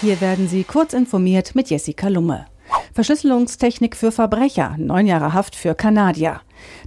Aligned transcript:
Hier 0.00 0.18
werden 0.22 0.48
Sie 0.48 0.64
kurz 0.64 0.94
informiert 0.94 1.54
mit 1.54 1.68
Jessica 1.68 2.08
Lumme. 2.08 2.46
Verschlüsselungstechnik 2.94 3.94
für 3.94 4.10
Verbrecher, 4.10 4.74
neun 4.78 5.06
Jahre 5.06 5.34
Haft 5.34 5.54
für 5.54 5.74
Kanadier. 5.74 6.40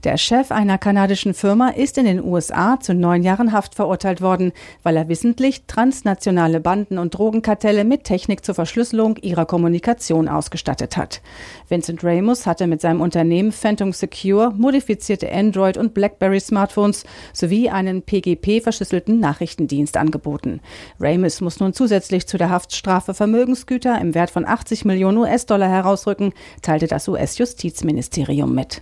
Der 0.04 0.18
Chef 0.18 0.52
einer 0.52 0.78
kanadischen 0.78 1.34
Firma 1.34 1.70
ist 1.70 1.98
in 1.98 2.06
den 2.06 2.24
USA 2.24 2.80
zu 2.80 2.94
neun 2.94 3.24
Jahren 3.24 3.52
Haft 3.52 3.76
verurteilt 3.76 4.22
worden, 4.22 4.52
weil 4.84 4.98
er 4.98 5.08
wissentlich 5.08 5.66
transnationale 5.66 6.60
Banden 6.60 6.98
und 6.98 7.18
Drogenkartelle 7.18 7.84
mit 7.84 8.04
Technik 8.04 8.44
zur 8.44 8.56
Verschlüsselung 8.56 9.18
ihrer 9.18 9.46
Kommunikation 9.46 10.28
ausgestattet 10.28 10.98
hat. 10.98 11.22
Vincent 11.70 12.04
Ramos 12.04 12.46
hatte 12.46 12.68
mit 12.68 12.82
seinem 12.82 13.02
Unternehmen 13.02 13.52
Phantom 13.52 13.94
Secure 13.94 14.52
modifizierte 14.56 15.32
Android- 15.32 15.78
und 15.78 15.94
BlackBerry-Smartphones 15.94 17.06
sowie 17.34 17.70
einen 17.70 18.02
PGP-verschlüsselten 18.02 19.20
Nachrichtendienst 19.20 19.98
angeboten. 19.98 20.62
Ramos 21.00 21.42
muss 21.42 21.60
nun 21.60 21.74
zusätzlich 21.74 22.28
zu 22.28 22.38
der 22.38 22.50
Haftstrafe 22.50 23.14
Vermögensgüter 23.14 24.00
im 24.00 24.14
Wert 24.16 24.30
von 24.30 24.46
80 24.46 24.86
Millionen 24.86 25.18
US-Dollar 25.18 25.70
herausrücken, 25.70 26.34
teilte 26.62 26.88
das 26.88 27.08
US-Justizministerium 27.08 28.54
mit. 28.54 28.82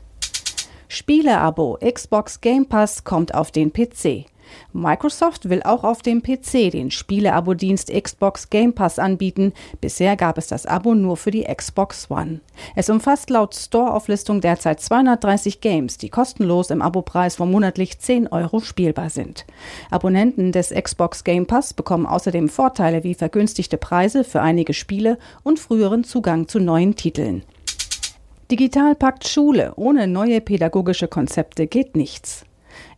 Spieleabo 0.94 1.78
Xbox 1.80 2.42
Game 2.42 2.66
Pass 2.66 3.06
kommt 3.06 3.34
auf 3.34 3.50
den 3.52 3.72
PC. 3.72 4.26
Microsoft 4.74 5.48
will 5.48 5.64
auch 5.64 5.86
auf 5.86 6.02
dem 6.02 6.22
PC 6.22 6.70
den 6.70 6.92
Spieleabo-Dienst 6.92 7.90
Xbox 7.94 8.50
Game 8.50 8.74
Pass 8.74 9.00
anbieten. 9.00 9.54
Bisher 9.80 10.18
gab 10.18 10.38
es 10.38 10.48
das 10.48 10.66
Abo 10.66 10.94
nur 10.94 11.16
für 11.16 11.32
die 11.32 11.46
Xbox 11.46 12.12
One. 12.12 12.42
Es 12.76 12.90
umfasst 12.90 13.30
laut 13.30 13.56
Store-Auflistung 13.56 14.42
derzeit 14.42 14.82
230 14.82 15.62
Games, 15.62 15.98
die 15.98 16.10
kostenlos 16.10 16.72
im 16.72 16.82
Abopreis 16.82 17.38
von 17.38 17.50
monatlich 17.50 17.98
10 17.98 18.28
Euro 18.28 18.60
spielbar 18.60 19.10
sind. 19.10 19.46
Abonnenten 19.92 20.52
des 20.52 20.72
Xbox 20.72 21.24
Game 21.24 21.46
Pass 21.46 21.74
bekommen 21.74 22.06
außerdem 22.06 22.50
Vorteile 22.50 23.06
wie 23.06 23.14
vergünstigte 23.14 23.78
Preise 23.78 24.26
für 24.26 24.42
einige 24.42 24.74
Spiele 24.74 25.20
und 25.44 25.58
früheren 25.58 26.04
Zugang 26.04 26.50
zu 26.50 26.60
neuen 26.60 26.98
Titeln. 26.98 27.44
Digitalpakt 28.52 29.26
Schule. 29.30 29.72
Ohne 29.78 30.08
neue 30.08 30.42
pädagogische 30.42 31.08
Konzepte 31.08 31.68
geht 31.68 31.96
nichts. 31.96 32.44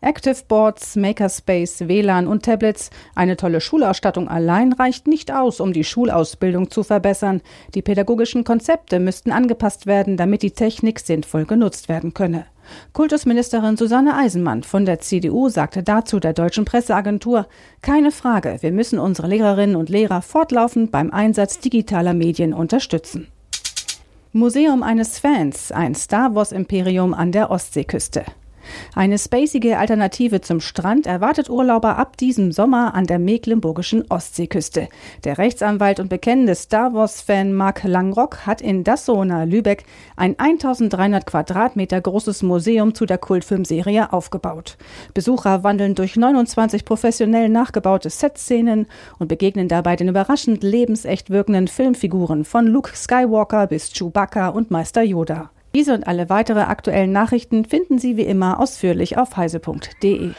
Active 0.01 0.37
Boards, 0.47 0.95
Makerspace, 0.95 1.87
WLAN 1.87 2.25
und 2.25 2.43
Tablets. 2.43 2.89
Eine 3.13 3.37
tolle 3.37 3.61
Schulausstattung 3.61 4.27
allein 4.27 4.73
reicht 4.73 5.05
nicht 5.05 5.31
aus, 5.31 5.59
um 5.59 5.71
die 5.71 5.83
Schulausbildung 5.83 6.71
zu 6.71 6.81
verbessern. 6.81 7.41
Die 7.75 7.83
pädagogischen 7.83 8.43
Konzepte 8.43 8.99
müssten 8.99 9.31
angepasst 9.31 9.85
werden, 9.85 10.17
damit 10.17 10.41
die 10.41 10.51
Technik 10.51 10.99
sinnvoll 10.99 11.45
genutzt 11.45 11.87
werden 11.87 12.15
könne. 12.15 12.47
Kultusministerin 12.93 13.77
Susanne 13.77 14.15
Eisenmann 14.15 14.63
von 14.63 14.85
der 14.85 15.01
CDU 15.01 15.49
sagte 15.49 15.83
dazu 15.83 16.19
der 16.19 16.33
deutschen 16.33 16.65
Presseagentur, 16.65 17.45
keine 17.83 18.09
Frage, 18.09 18.57
wir 18.61 18.71
müssen 18.71 18.97
unsere 18.97 19.27
Lehrerinnen 19.27 19.75
und 19.75 19.89
Lehrer 19.89 20.23
fortlaufend 20.23 20.91
beim 20.91 21.11
Einsatz 21.11 21.59
digitaler 21.59 22.15
Medien 22.15 22.55
unterstützen. 22.55 23.27
Museum 24.36 24.81
eines 24.81 25.20
Fans, 25.20 25.72
ein 25.72 25.94
Star 25.94 26.34
Wars 26.34 26.52
Imperium 26.52 27.14
an 27.14 27.31
der 27.31 27.52
Ostseeküste. 27.52 28.26
Eine 28.95 29.17
spacige 29.17 29.78
Alternative 29.78 30.42
zum 30.42 30.59
Strand 30.59 31.06
erwartet 31.06 31.50
Urlauber 31.50 31.97
ab 31.97 32.17
diesem 32.17 32.52
Sommer 32.52 32.94
an 32.94 33.05
der 33.05 33.20
mecklenburgischen 33.20 34.03
Ostseeküste. 34.09 34.88
Der 35.23 35.38
Rechtsanwalt 35.38 36.00
und 36.00 36.09
bekennende 36.09 36.55
Star 36.55 36.94
Wars-Fan 36.94 37.53
Mark 37.53 37.83
Langrock 37.83 38.45
hat 38.45 38.61
in 38.61 38.83
Dassona 38.83 39.44
Lübeck 39.44 39.83
ein 40.16 40.38
1300 40.38 41.25
Quadratmeter 41.25 42.00
großes 42.02 42.44
Museum 42.44 42.94
zu 42.94 43.05
der 43.05 43.17
Kultfilmserie 43.17 44.14
aufgebaut. 44.14 44.77
Besucher 45.14 45.64
wandeln 45.64 45.95
durch 45.95 46.16
29 46.16 46.86
professionell 46.86 47.50
nachgebaute 47.50 48.09
Setszenen 48.09 48.88
und 49.20 49.27
begegnen 49.27 49.67
dabei 49.67 49.95
den 49.95 50.09
überraschend 50.09 50.64
lebensecht 50.64 51.30
wirkenden 51.30 51.67
Filmfiguren 51.67 52.45
von 52.45 52.67
Luke 52.67 52.95
Skywalker 52.95 53.67
bis 53.67 53.92
Chewbacca 53.92 54.50
und 54.50 54.72
Meister 54.72 55.03
Yoda. 55.03 55.50
Diese 55.75 55.93
und 55.95 56.05
alle 56.05 56.29
weitere 56.29 56.61
aktuellen 56.61 57.11
Nachrichten 57.11 57.65
finden 57.65 57.98
Sie 57.98 58.15
wie 58.15 58.23
immer 58.23 58.59
ausführlich 58.59 59.17
auf 59.17 59.37
heise.de. 59.37 60.33